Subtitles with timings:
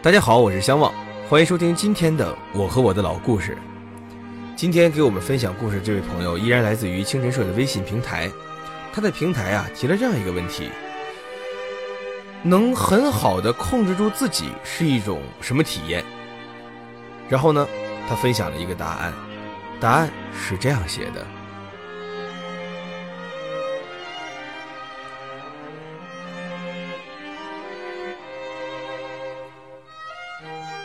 [0.00, 0.94] 大家好，我是相望，
[1.28, 3.58] 欢迎收听今天的我和我的老故事。
[4.54, 8.30] 今天给我们分享故事这位朋友依然来自于清晨社的微信平台，
[8.92, 10.70] 他的平台啊提了这样一个问题：
[12.44, 16.04] 能很好的控制住自己是一种什么体验？
[17.28, 17.66] 然后呢，
[18.08, 19.12] 他分享了一个答案，
[19.80, 21.26] 答案是这样写的。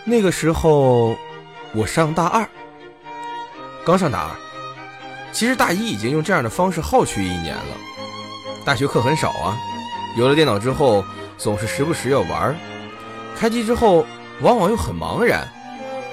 [0.05, 1.15] 那个时候，
[1.73, 2.45] 我上大二，
[3.85, 4.29] 刚上大二。
[5.31, 7.77] 其实大一已经用这样的方式耗去一年了。
[8.65, 9.57] 大学课很少啊，
[10.17, 11.03] 有了电脑之后，
[11.37, 12.55] 总是时不时要玩。
[13.35, 14.05] 开机之后，
[14.41, 15.47] 往往又很茫然，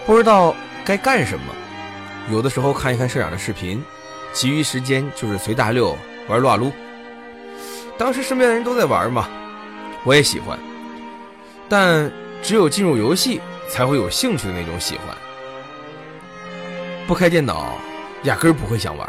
[0.06, 0.54] 不知道
[0.84, 1.44] 该干什么。
[2.30, 3.82] 有的时候看一看社长的视频，
[4.32, 5.96] 其余时间就是随大溜
[6.28, 6.72] 玩撸啊撸。
[7.98, 9.28] 当时身边的人都在玩嘛，
[10.04, 10.56] 我也喜欢，
[11.68, 12.10] 但
[12.41, 13.41] 只有进入游戏。
[13.70, 15.16] 才会有兴趣的那种喜欢，
[17.06, 17.78] 不开电脑，
[18.24, 19.08] 压根儿不会想玩。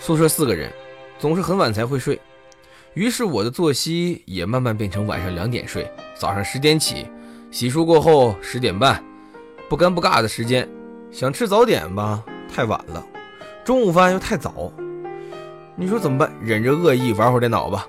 [0.00, 0.70] 宿舍四个人，
[1.16, 2.20] 总是很晚才会睡，
[2.94, 7.06] 于是我的作息也慢慢变成晚上两点睡，早上十点起，
[7.52, 9.02] 洗漱过后十点半，
[9.68, 10.68] 不尴不尬的时间。
[11.12, 13.00] 想吃早点吧，太晚了；
[13.64, 14.72] 中午饭又太早，
[15.76, 16.30] 你说怎么办？
[16.42, 17.86] 忍着恶意玩会儿电脑吧，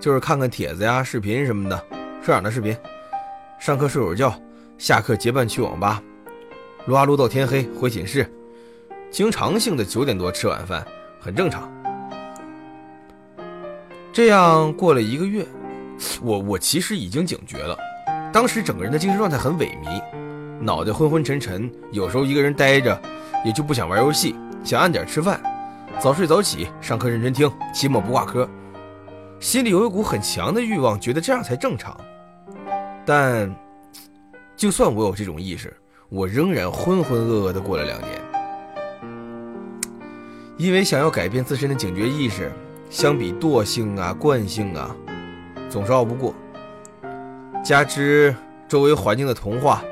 [0.00, 1.76] 就是看看帖子呀、视频什么的，
[2.20, 2.76] 社长的视频。
[3.60, 4.34] 上课睡会儿觉。
[4.78, 6.00] 下课结伴去网吧，
[6.86, 8.32] 撸啊撸到天黑，回寝室。
[9.10, 10.86] 经常性的九点多吃晚饭，
[11.18, 11.68] 很正常。
[14.12, 15.44] 这样过了一个月，
[16.22, 17.76] 我我其实已经警觉了。
[18.32, 20.00] 当时整个人的精神状态很萎靡，
[20.60, 22.96] 脑袋昏昏沉沉，有时候一个人待着，
[23.44, 25.40] 也就不想玩游戏，想按点吃饭，
[25.98, 28.48] 早睡早起，上课认真听，期末不挂科。
[29.40, 31.98] 心里有一股很强的欲望，觉得这样才正常。
[33.04, 33.52] 但。
[34.58, 35.72] 就算我有这种意识，
[36.08, 38.20] 我仍然浑浑噩噩的过了两年。
[40.56, 42.50] 因为想要改变自身的警觉意识，
[42.90, 44.96] 相比惰性啊、惯性啊，
[45.70, 46.34] 总是熬不过。
[47.64, 48.34] 加之
[48.66, 49.84] 周围环境的同化，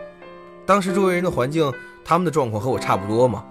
[0.67, 1.73] 当时周围人的环境，
[2.05, 3.45] 他们的状况和我差不多嘛。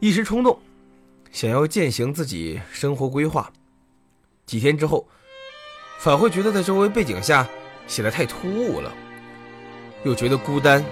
[0.00, 0.58] 一时冲动，
[1.30, 3.48] 想要践行自己生活规划，
[4.44, 5.06] 几天之后，
[6.00, 7.46] 反会觉得在周围背景下
[7.86, 8.92] 显得太突兀了。
[10.04, 10.84] 又觉得孤单，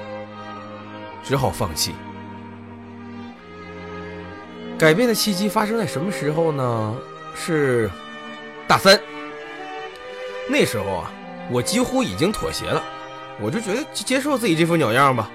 [1.22, 1.94] 只好放弃。
[4.78, 6.96] 改变的契机发生在什么时候呢？
[7.34, 7.88] 是
[8.66, 9.00] 大三。
[10.48, 11.12] 那时候啊，
[11.50, 12.82] 我几乎已经妥协了，
[13.40, 15.30] 我就觉得接受自己这副鸟样吧。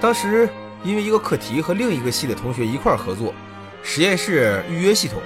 [0.00, 0.48] 当时
[0.84, 3.34] 因为一个课题和另一个系的同学一块合作，
[3.82, 5.20] 实验室预约系统，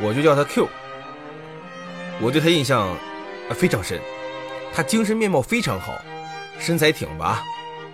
[0.00, 0.66] 我就叫他 Q。
[2.20, 2.96] 我对他印象
[3.50, 4.00] 非常深。
[4.74, 5.92] 他精神面貌非常好，
[6.58, 7.42] 身材挺拔，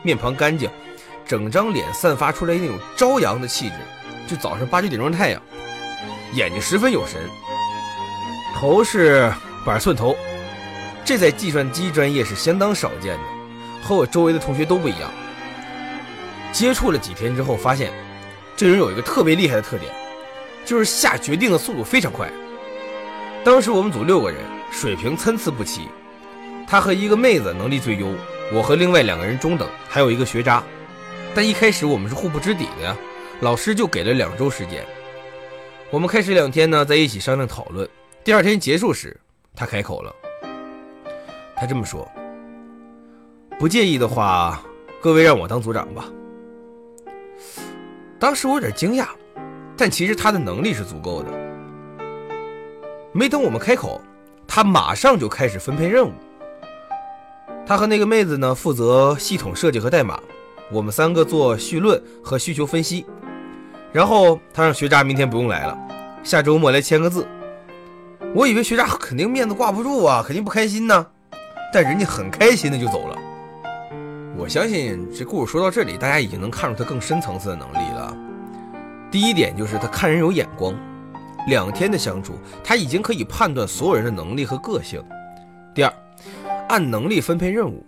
[0.03, 0.69] 面庞干净，
[1.27, 3.75] 整张脸散发出来那种朝阳的气质，
[4.29, 5.41] 就早上八九点钟的太阳。
[6.35, 7.21] 眼睛十分有神，
[8.55, 9.33] 头是
[9.65, 10.17] 板寸头，
[11.05, 13.25] 这在计算机专业是相当少见的，
[13.83, 15.11] 和我周围的同学都不一样。
[16.53, 17.93] 接触了几天之后，发现
[18.57, 19.93] 这人有一个特别厉害的特点，
[20.65, 22.29] 就是下决定的速度非常快。
[23.45, 24.41] 当时我们组六个人，
[24.71, 25.89] 水平参差不齐。
[26.67, 28.09] 他和一个妹子能力最优，
[28.53, 30.63] 我和另外两个人中等，还有一个学渣。
[31.35, 32.97] 但一开始我们是互不知底的呀，
[33.41, 34.85] 老师就给了两周时间。
[35.91, 37.89] 我们开始两天呢，在一起商量讨论。
[38.25, 39.17] 第二天结束时，
[39.55, 40.15] 他开口了。
[41.55, 42.11] 他这么说
[43.59, 44.63] ：“不介意的话，
[45.01, 46.07] 各位让我当组长吧。”
[48.19, 49.09] 当时我有点惊讶，
[49.77, 51.31] 但其实他的能力是足够的。
[53.13, 54.01] 没等我们开口，
[54.49, 56.13] 他马上就开始分配任务。
[57.67, 60.21] 他和那个妹子呢，负责系统设计和代码，
[60.71, 63.07] 我们三个做绪论和需求分析。
[63.91, 65.79] 然后他让学渣明天不用来了，
[66.23, 67.27] 下周末来签个字。
[68.35, 71.07] 我以为学渣肯定面子挂不住啊，肯定不开心呢。
[71.73, 73.17] 但人家很开心的就走了。
[74.37, 78.17] 我相信这故事说到这里，大家已经能看出他更深层次的能力了。
[79.11, 80.75] 第一点就是他看人有眼光，
[81.49, 85.03] 两天的相处，他已经可以判断所有人的能力和个性。
[85.75, 85.93] 第二。
[86.69, 87.85] 按能力分配任务，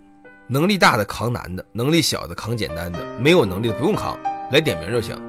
[0.47, 4.17] 能力大的扛难的，能力小的扛简单的，没有能力的不用扛，
[4.51, 5.19] 来点名就行。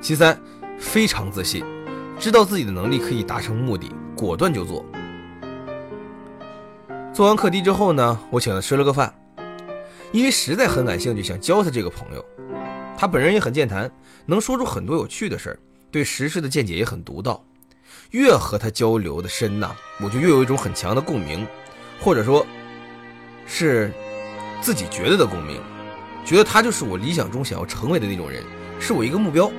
[0.00, 0.40] 其三，
[0.78, 1.62] 非常自信，
[2.18, 4.84] 知道自己的能力可以达成目的，果断就做。
[7.12, 9.14] 做完课题之后呢，我请他吃了个饭，
[10.10, 12.24] 因为实在很感兴趣，想交他这个朋友。
[12.96, 13.90] 他本人也很健谈，
[14.24, 15.58] 能说出很多有趣的事儿，
[15.90, 17.44] 对时事的见解也很独到。
[18.12, 21.46] 越和他交流的深呐，我就越有一种很强的共鸣，
[22.00, 22.46] 或者说。
[23.54, 23.92] 是
[24.62, 25.60] 自己觉得的共鸣，
[26.24, 28.42] 觉得他就是我理想中想要成为的那种人，
[28.80, 29.52] 是我一个目标。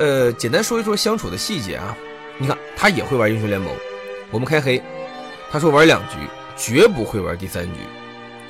[0.00, 1.96] 呃，简单说一说相处的细节啊。
[2.36, 3.72] 你看，他也会玩英雄联盟，
[4.32, 4.82] 我们开黑，
[5.52, 6.16] 他说玩两局，
[6.56, 7.78] 绝不会玩第三局，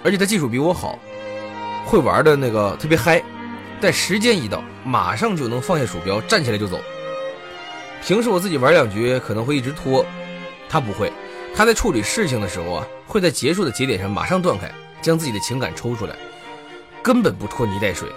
[0.03, 0.99] 而且他技术比我好，
[1.85, 3.23] 会玩的那个特别嗨，
[3.79, 6.81] 但时间一到，马上就能放下鼠标，站起来就走。
[8.03, 10.03] 平时我自己玩两局可能会一直拖，
[10.67, 11.13] 他不会，
[11.57, 14.71] 他在处理事情的时候啊，会在结束的节点上马上断开，
[15.01, 16.17] 将自己的情感抽出来，
[17.03, 18.09] 根本不拖泥带水。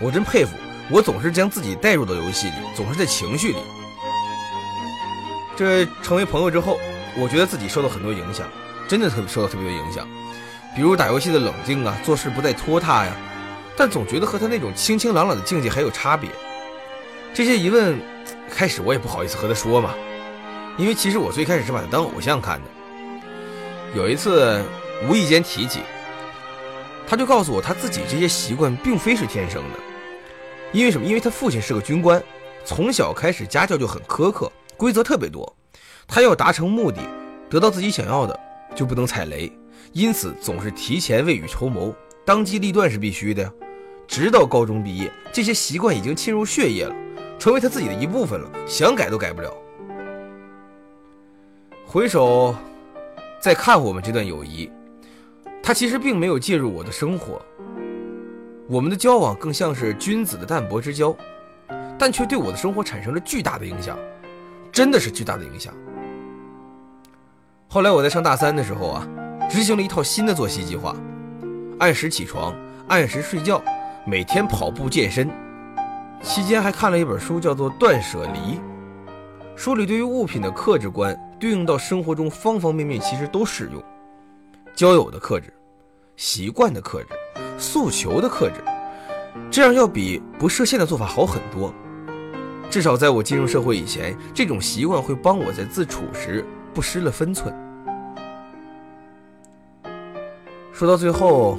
[0.00, 0.52] 我真佩服。
[0.90, 3.58] 我总是将自己带入到游戏里，总是在情绪里。
[5.56, 6.78] 这成为朋友之后，
[7.16, 8.46] 我觉得自己受到很多影响，
[8.86, 10.06] 真的特别受到特别多影响。
[10.76, 13.16] 比如打游戏的冷静啊，做事不再拖沓呀，
[13.78, 16.28] 但总觉得和他那种清清朗朗的境界还有差别。
[17.32, 17.98] 这些疑问，
[18.54, 19.94] 开始我也不好意思和他说嘛，
[20.76, 22.70] 因为其实我最开始是把他当偶像看的。
[23.94, 24.62] 有一次
[25.08, 25.80] 无意间提起，
[27.06, 29.78] 他就告诉我他自己这些习惯并非是天生的。
[30.72, 31.06] 因为什么？
[31.06, 32.20] 因为他父亲是个军官，
[32.64, 35.56] 从小开始家教就很苛刻，规则特别多。
[36.08, 37.00] 他要达成目的，
[37.48, 38.38] 得到自己想要的，
[38.74, 39.52] 就不能踩雷，
[39.92, 41.94] 因此总是提前未雨绸缪，
[42.24, 43.52] 当机立断是必须的呀。
[44.08, 46.94] 直到高中毕业，这些习惯已经侵入血液了，
[47.38, 49.54] 成为他自己的一部分了，想改都改不了。
[51.94, 52.52] 回首
[53.38, 54.68] 再看我们这段友谊，
[55.62, 57.40] 他其实并没有介入我的生活。
[58.68, 61.14] 我们的交往更像是君子的淡泊之交，
[61.96, 63.96] 但却对我的生活产生了巨大的影响，
[64.72, 65.72] 真的是巨大的影响。
[67.68, 69.08] 后来我在上大三的时候啊，
[69.48, 70.96] 执行了一套新的作息计划：
[71.78, 72.52] 按时起床，
[72.88, 73.62] 按时睡觉，
[74.04, 75.30] 每天跑步健身。
[76.24, 78.56] 期间还看了一本书，叫做《断舍离》，
[79.56, 83.82] 书里对于物品的克制观，对应到生活中方方面面，其实都适用。
[84.74, 85.52] 交友的克制，
[86.16, 87.08] 习惯的克制。
[87.56, 88.56] 诉求的克制，
[89.48, 91.72] 这样要比不设限的做法好很多。
[92.68, 97.54] 至少在我进入社会以前，这种习惯会帮我在自处时不失了分寸。
[100.72, 101.56] 说到最后，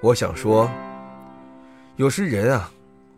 [0.00, 0.70] 我想说，
[1.96, 2.70] 有时人啊，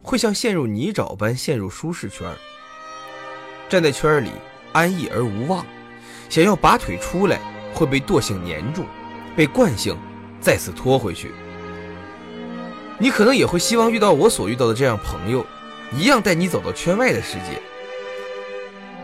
[0.02, 2.28] 会像陷入泥沼般陷入舒适圈，
[3.68, 4.30] 站在圈里
[4.72, 5.64] 安逸而无望，
[6.28, 7.40] 想要拔腿出来，
[7.74, 8.84] 会被惰性粘住，
[9.36, 9.96] 被惯性
[10.40, 11.32] 再次拖回去。
[12.98, 15.44] 你可能也会希望遇到我所遇到的这样朋友，
[15.92, 17.60] 一样带你走到圈外的世界。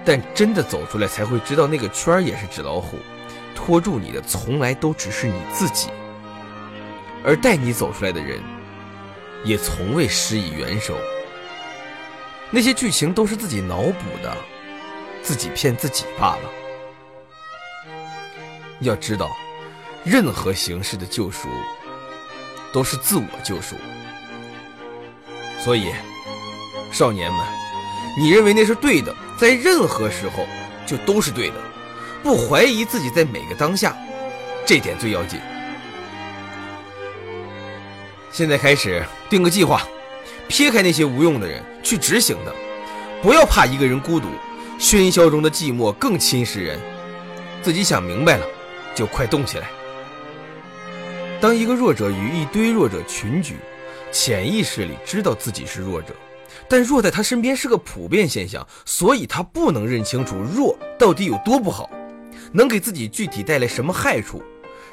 [0.05, 2.99] 但真的走出来才会知道，那个圈也是纸老虎，
[3.55, 5.91] 拖住你的从来都只是你自己，
[7.25, 8.41] 而带你走出来的人，
[9.45, 10.97] 也从未施以援手。
[12.53, 14.37] 那些剧情都是自己脑补的，
[15.23, 16.51] 自己骗自己罢了。
[18.81, 19.29] 要知道，
[20.05, 21.49] 任何形式的救赎。
[22.73, 23.77] 都是自我救赎，
[25.59, 25.93] 所以，
[26.91, 27.47] 少年们，
[28.19, 30.47] 你认为那是对的，在任何时候
[30.87, 31.57] 就都是对的，
[32.23, 33.95] 不怀疑自己在每个当下，
[34.65, 35.39] 这点最要紧。
[38.31, 39.87] 现在开始定个计划，
[40.49, 42.55] 撇开那些无用的人，去执行的，
[43.23, 44.29] 不要怕一个人孤独，
[44.79, 46.79] 喧嚣中的寂寞更侵蚀人。
[47.63, 48.47] 自己想明白了，
[48.95, 49.71] 就快动起来。
[51.41, 53.57] 当一个弱者与一堆弱者群居，
[54.11, 56.15] 潜意识里知道自己是弱者，
[56.69, 61.89] 但弱在他身边是个普遍现象，所以他不能认清楚弱到底有多不好，
[62.53, 64.43] 能给自己具体带来什么害处，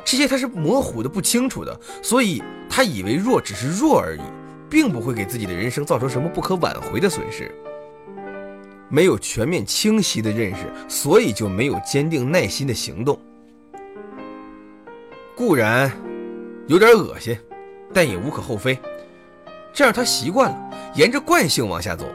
[0.06, 4.22] 这些他是模糊的、不清楚的，所以他以为弱只是弱而已，
[4.70, 7.52] 并不会给自己的人生造成什么不可挽回的损失。
[8.88, 13.20] 没有全面清晰的认识，所以就没有坚定耐心的行动。
[15.36, 15.92] 固然。
[16.68, 17.36] 有点恶心，
[17.92, 18.78] 但也无可厚非。
[19.74, 22.06] 这样他习惯了，沿着惯性往下走。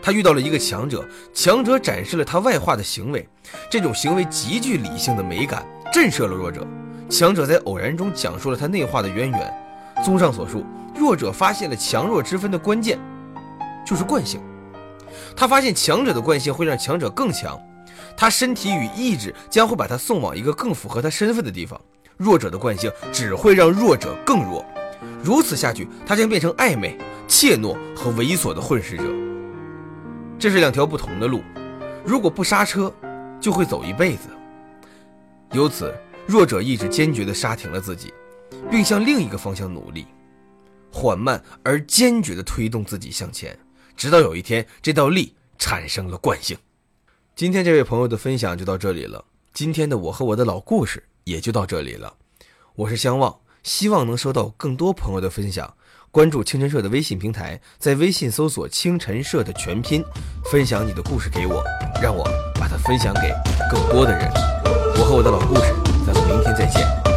[0.00, 3.28] 他遇到了一个强者，强者展示了他外化的行为，
[3.70, 5.62] 这种行为极具理性的美感，
[5.92, 6.66] 震慑了弱者。
[7.10, 9.67] 强者在偶然中讲述了他内化的渊源。
[10.04, 10.64] 综上所述，
[10.96, 12.98] 弱者发现了强弱之分的关键，
[13.86, 14.40] 就是惯性。
[15.36, 17.60] 他发现强者的惯性会让强者更强，
[18.16, 21.80] 他身体与意志将会把他送往一个更符合他身份的地方。
[22.16, 24.64] 弱者的惯性只会让弱者更弱，
[25.22, 29.04] 如此下去，他将变成暧昧、怯懦和猥琐的混世者。
[30.38, 31.42] 这是两条不同的路，
[32.04, 32.92] 如果不刹车，
[33.40, 34.28] 就会走一辈子。
[35.52, 35.94] 由此，
[36.26, 38.12] 弱者意志坚决地刹停了自己，
[38.70, 40.06] 并向另一个方向努力，
[40.92, 43.58] 缓慢而坚决地推动自己向前，
[43.96, 46.56] 直到有一天，这道力产生了惯性。
[47.34, 49.24] 今天这位朋友的分享就到这里了。
[49.52, 51.04] 今天的我和我的老故事。
[51.28, 52.14] 也就到这里了。
[52.74, 55.74] 我是相望，希望能收到更多朋友的分享。
[56.10, 60.02] 关注清晨社的微信平台，在微信搜索“清晨社”的全拼，
[60.50, 61.62] 分享你的故事给我，
[62.02, 62.24] 让我
[62.54, 63.30] 把它分享给
[63.70, 64.26] 更多的人。
[64.98, 65.74] 我和我的老故事，
[66.06, 67.07] 咱们明天再见。